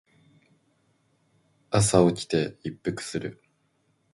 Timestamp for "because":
2.81-3.13